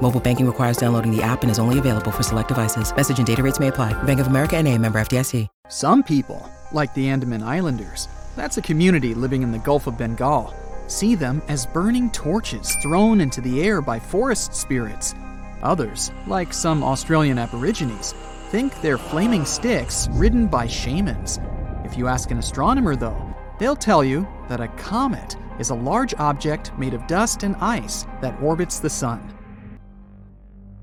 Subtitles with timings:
[0.00, 2.94] Mobile banking requires downloading the app and is only available for select devices.
[2.94, 4.00] Message and data rates may apply.
[4.04, 5.48] Bank of America and a member FDIC.
[5.68, 10.54] Some people, like the Andaman Islanders, that's a community living in the Gulf of Bengal,
[10.86, 15.14] see them as burning torches thrown into the air by forest spirits.
[15.62, 18.12] Others, like some Australian Aborigines,
[18.50, 21.40] think they're flaming sticks ridden by shamans.
[21.84, 26.14] If you ask an astronomer, though, they'll tell you that a comet is a large
[26.14, 29.34] object made of dust and ice that orbits the sun.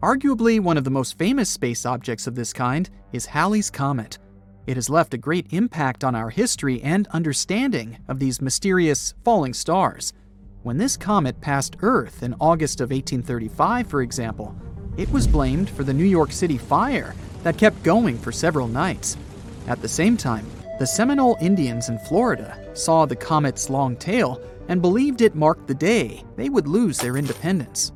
[0.05, 4.19] Arguably, one of the most famous space objects of this kind is Halley's Comet.
[4.67, 9.55] It has left a great impact on our history and understanding of these mysterious falling
[9.55, 10.13] stars.
[10.61, 14.55] When this comet passed Earth in August of 1835, for example,
[14.95, 19.17] it was blamed for the New York City fire that kept going for several nights.
[19.65, 20.45] At the same time,
[20.77, 25.73] the Seminole Indians in Florida saw the comet's long tail and believed it marked the
[25.73, 27.91] day they would lose their independence.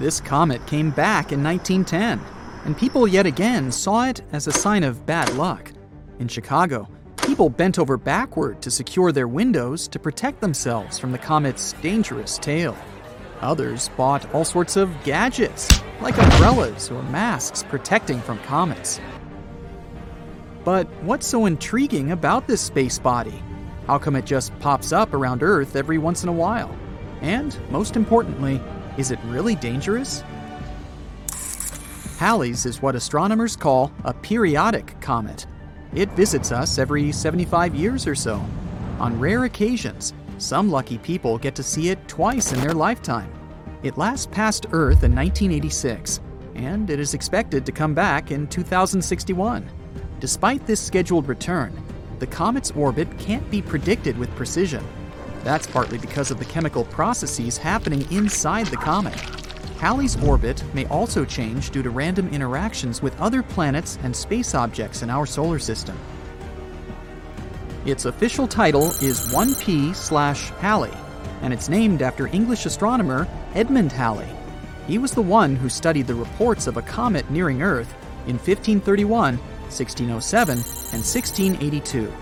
[0.00, 2.18] This comet came back in 1910
[2.64, 5.70] and people yet again saw it as a sign of bad luck.
[6.18, 11.18] In Chicago, people bent over backward to secure their windows to protect themselves from the
[11.18, 12.74] comet's dangerous tail.
[13.42, 19.02] Others bought all sorts of gadgets, like umbrellas or masks protecting from comets.
[20.64, 23.42] But what's so intriguing about this space body?
[23.86, 26.74] How come it just pops up around Earth every once in a while?
[27.20, 28.62] And, most importantly,
[29.00, 30.22] is it really dangerous?
[32.18, 35.46] Halley's is what astronomers call a periodic comet.
[35.94, 38.44] It visits us every 75 years or so.
[38.98, 43.32] On rare occasions, some lucky people get to see it twice in their lifetime.
[43.82, 46.20] It last passed Earth in 1986,
[46.54, 49.66] and it is expected to come back in 2061.
[50.20, 51.72] Despite this scheduled return,
[52.18, 54.84] the comet's orbit can't be predicted with precision.
[55.42, 59.18] That's partly because of the chemical processes happening inside the comet.
[59.78, 65.02] Halley's orbit may also change due to random interactions with other planets and space objects
[65.02, 65.98] in our solar system.
[67.86, 70.92] Its official title is 1P slash Halley,
[71.40, 74.28] and it's named after English astronomer Edmund Halley.
[74.86, 77.90] He was the one who studied the reports of a comet nearing Earth
[78.26, 82.12] in 1531, 1607, and 1682.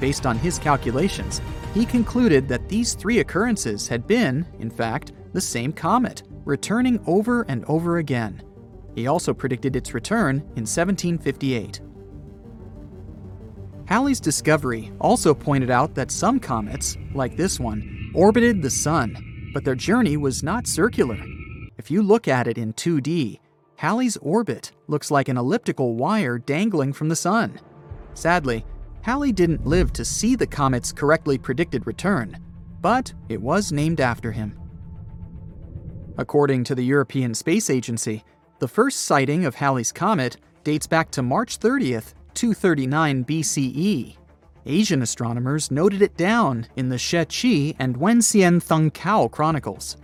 [0.00, 1.42] Based on his calculations,
[1.76, 7.42] he concluded that these three occurrences had been, in fact, the same comet, returning over
[7.42, 8.42] and over again.
[8.94, 11.82] He also predicted its return in 1758.
[13.84, 19.62] Halley's discovery also pointed out that some comets, like this one, orbited the Sun, but
[19.62, 21.18] their journey was not circular.
[21.76, 23.38] If you look at it in 2D,
[23.76, 27.60] Halley's orbit looks like an elliptical wire dangling from the Sun.
[28.14, 28.64] Sadly,
[29.06, 32.36] Halley didn't live to see the comet's correctly predicted return,
[32.80, 34.58] but it was named after him.
[36.18, 38.24] According to the European Space Agency,
[38.58, 44.16] the first sighting of Halley's Comet dates back to March 30th, 239 BCE.
[44.66, 49.98] Asian astronomers noted it down in the Shi and Wen Wenxian Tongkao chronicles.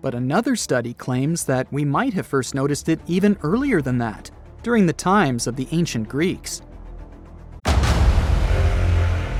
[0.00, 4.30] But another study claims that we might have first noticed it even earlier than that,
[4.62, 6.62] during the times of the ancient Greeks.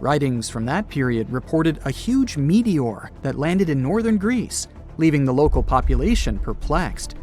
[0.00, 5.34] Writings from that period reported a huge meteor that landed in northern Greece, leaving the
[5.34, 7.16] local population perplexed.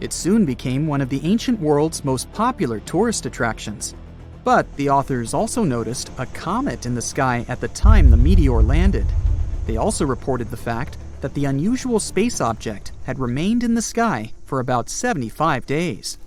[0.00, 3.96] It soon became one of the ancient world's most popular tourist attractions.
[4.44, 8.62] But the authors also noticed a comet in the sky at the time the meteor
[8.62, 9.06] landed.
[9.66, 14.32] They also reported the fact that the unusual space object had remained in the sky
[14.44, 16.18] for about 75 days.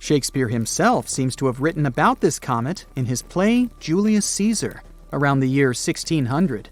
[0.00, 4.82] Shakespeare himself seems to have written about this comet in his play Julius Caesar
[5.12, 6.70] around the year 1600.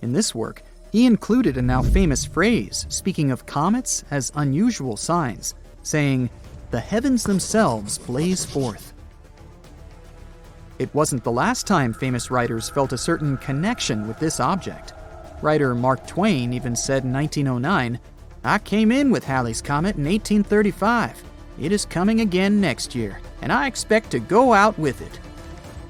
[0.00, 5.54] In this work, he included a now famous phrase speaking of comets as unusual signs,
[5.82, 6.30] saying,
[6.70, 8.94] The heavens themselves blaze forth.
[10.78, 14.94] It wasn't the last time famous writers felt a certain connection with this object.
[15.42, 18.00] Writer Mark Twain even said in 1909,
[18.42, 21.29] I came in with Halley's Comet in 1835.
[21.60, 25.20] It is coming again next year, and I expect to go out with it.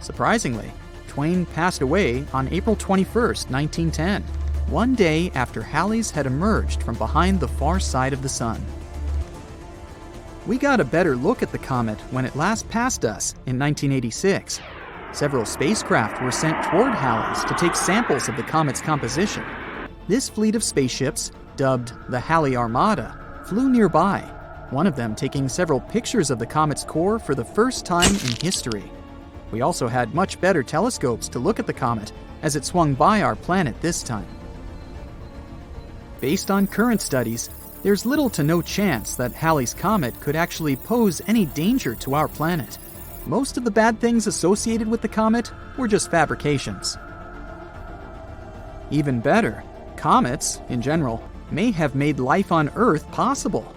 [0.00, 0.72] Surprisingly,
[1.06, 4.22] Twain passed away on April 21, 1910,
[4.66, 8.64] one day after Halley's had emerged from behind the far side of the Sun.
[10.46, 14.60] We got a better look at the comet when it last passed us in 1986.
[15.12, 19.44] Several spacecraft were sent toward Halley's to take samples of the comet's composition.
[20.08, 24.28] This fleet of spaceships, dubbed the Halley Armada, flew nearby,
[24.70, 28.36] one of them taking several pictures of the comet's core for the first time in
[28.40, 28.84] history.
[29.50, 32.12] We also had much better telescopes to look at the comet
[32.42, 34.26] as it swung by our planet this time.
[36.20, 37.50] Based on current studies,
[37.82, 42.28] there's little to no chance that Halley's Comet could actually pose any danger to our
[42.28, 42.78] planet.
[43.26, 46.98] Most of the bad things associated with the comet were just fabrications.
[48.90, 49.62] Even better,
[49.96, 53.74] comets, in general, may have made life on Earth possible.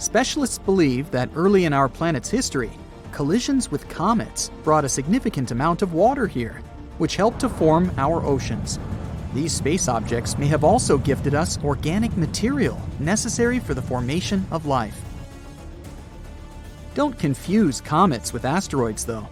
[0.00, 2.70] Specialists believe that early in our planet's history,
[3.12, 6.62] collisions with comets brought a significant amount of water here,
[6.96, 8.78] which helped to form our oceans.
[9.34, 14.64] These space objects may have also gifted us organic material necessary for the formation of
[14.64, 14.98] life.
[16.94, 19.28] Don't confuse comets with asteroids, though.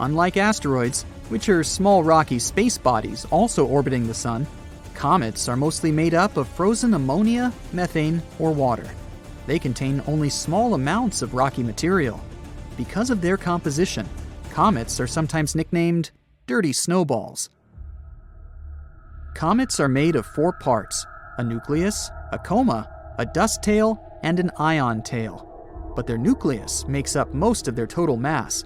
[0.00, 4.46] Unlike asteroids, which are small rocky space bodies also orbiting the Sun,
[4.92, 8.84] comets are mostly made up of frozen ammonia, methane, or water.
[9.50, 12.20] They contain only small amounts of rocky material.
[12.76, 14.08] Because of their composition,
[14.50, 16.12] comets are sometimes nicknamed
[16.46, 17.50] dirty snowballs.
[19.34, 21.04] Comets are made of four parts
[21.38, 22.88] a nucleus, a coma,
[23.18, 25.48] a dust tail, and an ion tail
[25.96, 28.62] but their nucleus makes up most of their total mass.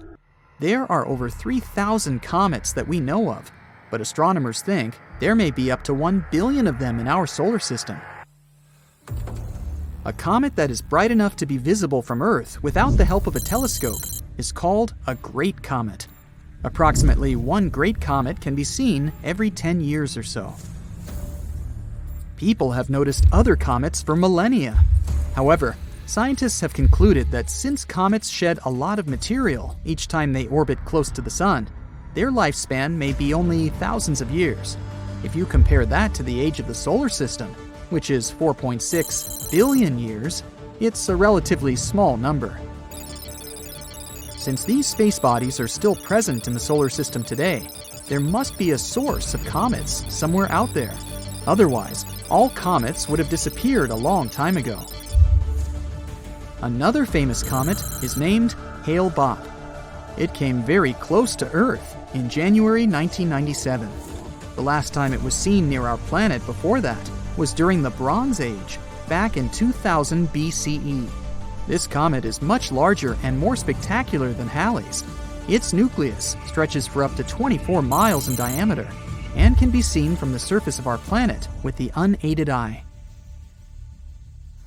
[0.59, 3.51] There are over 3,000 comets that we know of,
[3.89, 7.57] but astronomers think there may be up to 1 billion of them in our solar
[7.57, 7.99] system.
[10.05, 13.35] A comet that is bright enough to be visible from Earth without the help of
[13.35, 14.01] a telescope
[14.37, 16.07] is called a great comet.
[16.63, 20.53] Approximately one great comet can be seen every 10 years or so.
[22.37, 24.77] People have noticed other comets for millennia.
[25.35, 25.75] However,
[26.07, 30.77] Scientists have concluded that since comets shed a lot of material each time they orbit
[30.85, 31.67] close to the Sun,
[32.13, 34.77] their lifespan may be only thousands of years.
[35.23, 37.55] If you compare that to the age of the solar system,
[37.89, 40.43] which is 4.6 billion years,
[40.79, 42.59] it's a relatively small number.
[44.37, 47.67] Since these space bodies are still present in the solar system today,
[48.07, 50.93] there must be a source of comets somewhere out there.
[51.47, 54.79] Otherwise, all comets would have disappeared a long time ago.
[56.61, 59.43] Another famous comet is named Hale Bopp.
[60.17, 63.89] It came very close to Earth in January 1997.
[64.55, 68.39] The last time it was seen near our planet before that was during the Bronze
[68.39, 71.09] Age, back in 2000 BCE.
[71.67, 75.03] This comet is much larger and more spectacular than Halley's.
[75.47, 78.89] Its nucleus stretches for up to 24 miles in diameter
[79.35, 82.83] and can be seen from the surface of our planet with the unaided eye.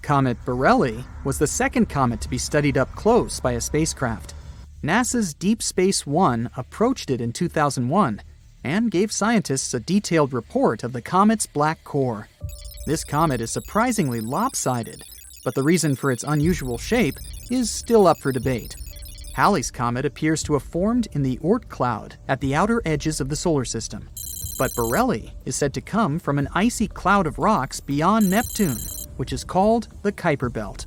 [0.03, 4.35] Comet Borrelly was the second comet to be studied up close by a spacecraft.
[4.82, 8.23] NASA's Deep Space One approached it in 2001
[8.65, 12.29] and gave scientists a detailed report of the comet's black core.
[12.87, 15.03] This comet is surprisingly lopsided,
[15.45, 17.17] but the reason for its unusual shape
[17.50, 18.75] is still up for debate.
[19.35, 23.29] Halley's Comet appears to have formed in the Oort cloud at the outer edges of
[23.29, 24.09] the solar system.
[24.59, 28.79] But Borrelly is said to come from an icy cloud of rocks beyond Neptune
[29.19, 30.87] which is called the Kuiper Belt.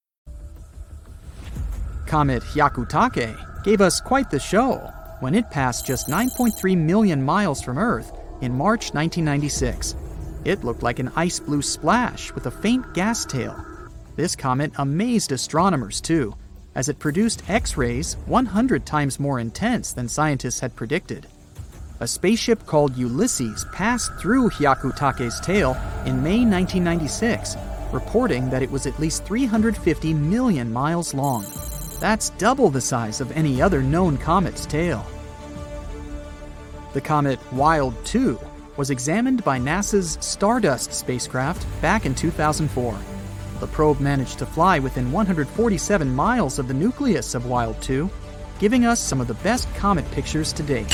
[2.11, 4.79] Comet Hyakutake gave us quite the show
[5.21, 9.95] when it passed just 9.3 million miles from Earth in March 1996.
[10.43, 13.55] It looked like an ice blue splash with a faint gas tail.
[14.17, 16.35] This comet amazed astronomers too,
[16.75, 21.27] as it produced X rays 100 times more intense than scientists had predicted
[22.01, 27.55] a spaceship called Ulysses passed through Hyakutake's tail in May 1996,
[27.93, 31.45] reporting that it was at least 350 million miles long.
[32.01, 35.05] That's double the size of any other known comet's tail.
[36.93, 38.39] The comet Wild 2
[38.75, 42.97] was examined by NASA's Stardust spacecraft back in 2004.
[43.59, 48.09] The probe managed to fly within 147 miles of the nucleus of Wild 2,
[48.57, 50.91] giving us some of the best comet pictures to date.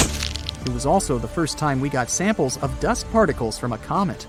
[0.66, 4.28] It was also the first time we got samples of dust particles from a comet.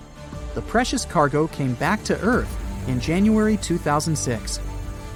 [0.55, 2.57] The precious cargo came back to Earth
[2.87, 4.61] in January 2006.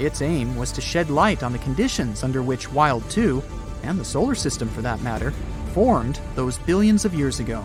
[0.02, 3.40] Its aim was to shed light on the conditions under which Wild 2,
[3.84, 5.30] and the solar system for that matter,
[5.74, 7.64] formed those billions of years ago.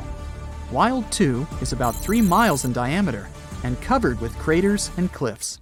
[0.72, 3.27] Wild 2 is about 3 miles in diameter
[3.63, 5.60] and covered with craters and cliffs.